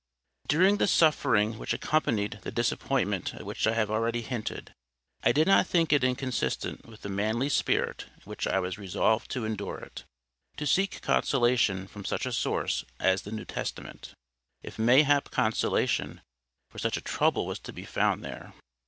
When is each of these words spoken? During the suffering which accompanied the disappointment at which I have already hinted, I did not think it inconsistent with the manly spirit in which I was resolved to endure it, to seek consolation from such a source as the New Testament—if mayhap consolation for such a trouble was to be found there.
During 0.47 0.77
the 0.77 0.87
suffering 0.87 1.59
which 1.59 1.73
accompanied 1.73 2.39
the 2.41 2.49
disappointment 2.51 3.35
at 3.35 3.45
which 3.45 3.67
I 3.67 3.73
have 3.75 3.91
already 3.91 4.23
hinted, 4.23 4.73
I 5.23 5.31
did 5.31 5.45
not 5.47 5.67
think 5.67 5.93
it 5.93 6.03
inconsistent 6.03 6.87
with 6.87 7.03
the 7.03 7.07
manly 7.09 7.49
spirit 7.49 8.05
in 8.15 8.23
which 8.23 8.47
I 8.47 8.59
was 8.59 8.79
resolved 8.79 9.29
to 9.29 9.45
endure 9.45 9.77
it, 9.77 10.05
to 10.57 10.65
seek 10.65 11.03
consolation 11.03 11.85
from 11.85 12.03
such 12.03 12.25
a 12.25 12.33
source 12.33 12.83
as 12.99 13.21
the 13.21 13.31
New 13.31 13.45
Testament—if 13.45 14.79
mayhap 14.79 15.29
consolation 15.29 16.21
for 16.71 16.79
such 16.79 16.97
a 16.97 17.01
trouble 17.01 17.45
was 17.45 17.59
to 17.59 17.71
be 17.71 17.85
found 17.85 18.25
there. 18.25 18.53